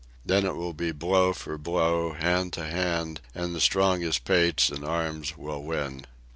Then 0.25 0.47
it 0.47 0.55
will 0.55 0.73
be 0.73 0.91
blow 0.91 1.31
for 1.31 1.59
blow, 1.59 2.13
hand 2.13 2.53
to 2.53 2.65
hand, 2.65 3.21
and 3.35 3.53
the 3.53 3.61
strongest 3.61 4.25
pates 4.25 4.69
and 4.71 4.83
arms 4.83 5.37
will 5.37 5.61
win. 5.61 6.07